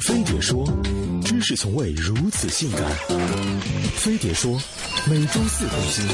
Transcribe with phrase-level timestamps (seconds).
[0.00, 0.64] 飞碟说，
[1.24, 2.80] 知识从未如此性感。
[3.96, 4.52] 飞碟说，
[5.10, 6.06] 每周四更新。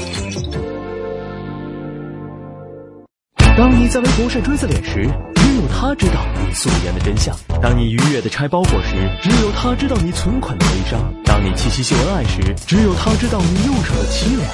[3.57, 14.49] 当你在为国善追责脸时，只有他知道你素颜的真相；当你愉悦的拆包裹时，只有他知道你存款的悲伤；当你七夕秀恩爱时，只有他知道你忧伤的凄凉。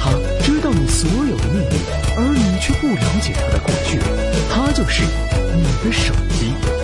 [0.00, 0.10] 他
[0.42, 1.78] 知道你所有的秘密，
[2.16, 3.98] 而你却不了解他的过去。
[4.50, 5.02] 他就是
[5.54, 6.81] 你的手机。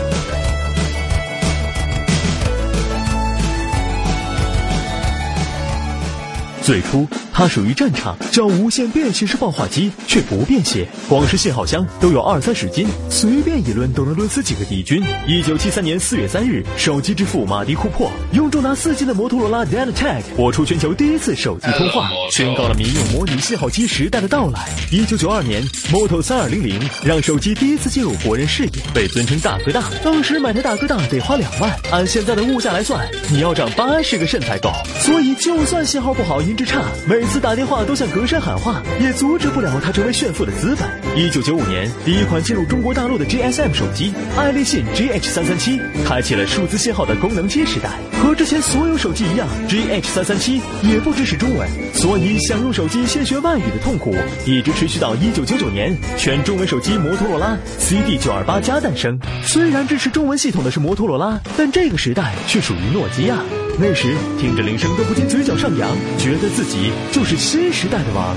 [6.69, 15.01] 最初，它属于战场，叫无线便携式报话机，却不便携，光是信号箱都有二三十斤，随便一抡都能抡死几个敌军。
[15.25, 24.69] 一九七三年四月三日，手机之父马迪库珀用重达四斤的摩托罗拉 DataTag 播出全球第一次手机通话，宣告了民用模拟信号机时代的到来。
[24.91, 25.63] 一九九二年
[25.93, 29.85] ，Moto 三二零零让手机第一次进入国人视野，被尊称大哥大。
[30.03, 34.73] 当时买台大哥大得花两万，按现在的物价来算，你要长八十个肾才够。
[34.99, 40.89] 所以，就算信号不好，音质差，每每次打电话都像隔山喊话，也阻止不了他成为炫富的资本。
[41.17, 47.91] 一九九五年，第一款进入中国大陆的 GSM 手机爱立信 GH 三三七，开启了数字信号的功能机时代。
[48.23, 54.15] 和之前所有手机一样，GH 三三七也不支持中文，所以想用手机先学外语的痛苦
[54.47, 59.19] 一直持续到一九九九年，全中文手机摩托罗拉 CD 九二八加诞生。
[59.43, 63.39] 虽然支持中文系统的是摩托罗拉，但这个时代却属于诺基亚。
[63.81, 68.37] 那时听着铃声都不禁嘴角上扬，觉得自己就是新时代的王。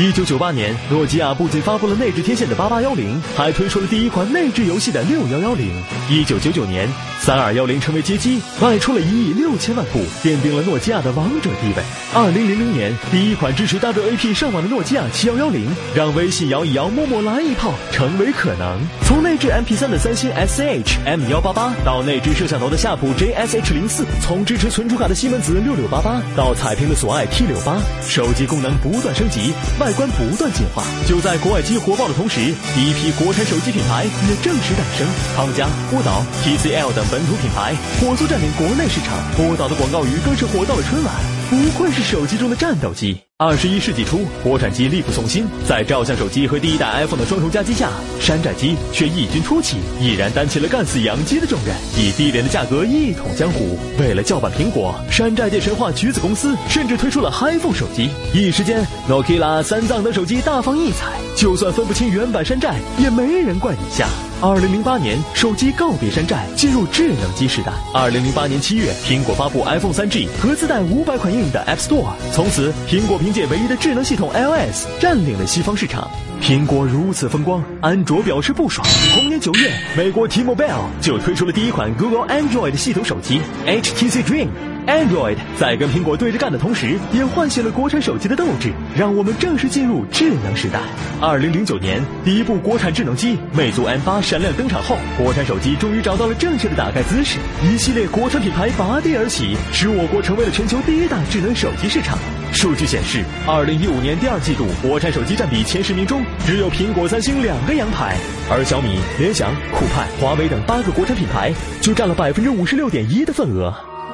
[0.00, 5.70] 一九九八年，诺基亚不仅发布了内置天线的八八幺零，还推出了第一款内置游戏的六幺幺零。
[6.08, 6.88] 一九九九年，
[7.20, 11.82] 三二幺零成为街机，卖出了一亿六千万部，奠定了诺基亚的王者地位。
[12.14, 18.80] 二零零零年，第一款支持 WAP 上网的诺基亚七幺幺零，让微信摇一摇，陌陌来一炮成为可能。
[19.04, 30.84] 从内置 MP 三的三星 SHM 幺八八，到内置摄像头的夏普 JSH 零四，从支持存储卡的西门子六六八八，到彩屏的索爱 T 六八，手机功能不断升级，外外观不断进化。
[31.06, 39.18] 就在国外机火爆的同时，第一批国产手机品牌也正式诞生，康佳、波导、TCL 等本土品牌火速占领国内市场。
[39.36, 41.39] 波导的广告语更是火到了春晚。
[41.50, 43.16] 不愧是手机中的战斗机。
[43.36, 47.90] 二十一世纪初，国产机力不从心，在照相手机和第一代 iPhone 的双重夹击下，
[48.20, 53.76] 山寨机却异军突起，毅然担起了干死洋机的重任，以低廉的价格一统江湖。
[53.98, 58.10] 为了叫板苹果，山寨界神话橘子公司甚至推出了 iPhone 手机。
[58.32, 64.06] 一时间，Nokia、三藏等手机大放异彩，就算分不清原版山寨，也没人怪你下。
[64.42, 67.70] 二零零八年，手机告别山寨，进入智能机时代。
[67.92, 76.10] 二零零八年七月，苹果发布 iPhone 三 G 和自带五百款应用的 App Store，从此苹果凭借唯一的智能系统 iOS 占领了西方市场。
[76.40, 78.86] 苹果如此风光，安卓表示不爽。
[79.12, 84.48] 同年九月，美国 T-Mobile 就推出了第一款 Google Android 系统手机 HTC Dream。
[84.90, 90.80] Android 在跟苹果对着干的同时，也唤醒了国产手机的斗志，让我们正式进入智能时代。
[91.20, 102.18] 二零零九年，第一部国产智能机魅族 M 八闪亮登场后，国产手机终于找到了正确的打开姿势，一系列国产品牌拔地而起，使我国成为了全球第一大智能手机市场。
[102.52, 108.16] 数据显示，二零一五年第二季度国产手机占比前十名中，只有苹果、三星两个洋牌，
[108.50, 113.72] 而小米、联想、酷派、华为等八个国产品牌就占了百分之五十六点一的份额。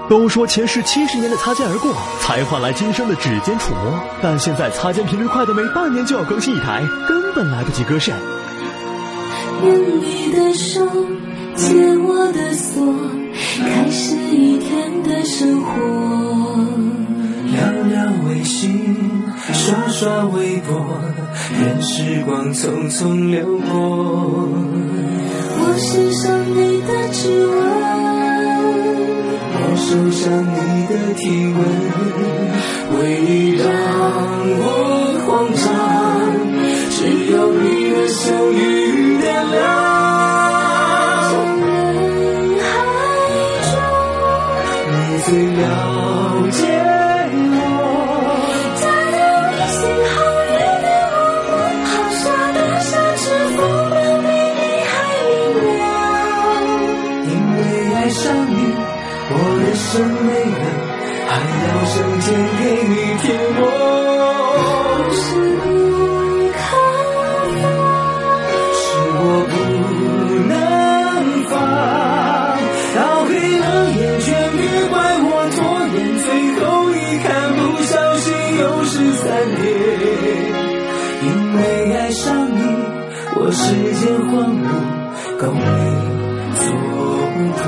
[0.08, 4.00] 都说前世七十年的擦肩而过，才换来今生的指尖触摸。
[4.22, 8.14] 但现在擦肩频率快的每半年就要更新一台，根本来不及割肾。
[9.64, 10.86] 用你的手
[11.56, 12.94] 解我的锁，
[13.58, 15.70] 开始一天的生活。
[17.50, 18.94] 聊聊微信，
[19.52, 21.00] 刷刷微博，
[21.58, 24.48] 任时光匆匆流过。
[25.58, 28.05] 我欣赏你的指纹。
[29.88, 31.58] 受伤你的体温，
[32.90, 33.64] 回忆让
[34.58, 34.64] 我
[35.24, 35.64] 慌张，
[36.90, 36.98] 只
[37.30, 38.75] 有你的笑语
[59.76, 60.64] 生没了，
[61.28, 61.30] 还
[61.68, 62.24] 要上天
[62.58, 63.24] 给你填
[63.58, 63.62] 我。
[65.12, 65.24] 是
[65.62, 65.64] 不
[66.56, 66.58] 可
[68.74, 68.78] 是
[69.18, 69.20] 我
[69.52, 69.54] 不
[70.48, 70.52] 能
[71.50, 71.54] 放，
[72.96, 74.26] 到黑了眼圈，
[74.56, 75.56] 别怪我拖
[75.94, 76.26] 延，最
[76.58, 78.26] 后一看不小心
[78.60, 79.24] 又是三
[79.56, 79.62] 天。
[81.22, 81.24] 因
[81.56, 81.58] 为
[81.94, 82.58] 爱上你，
[83.36, 83.64] 我时
[84.00, 84.64] 间荒芜，
[85.38, 85.60] 够你
[86.56, 86.64] 蹉
[87.62, 87.64] 跎。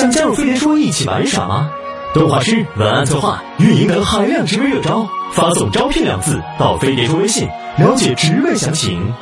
[0.00, 1.70] 想加入飞碟说一起玩耍吗？
[2.14, 9.12] 动画师、文案策划、运营等海量职位热招，发送“招聘”两字到飞碟说微信，了解职位详情。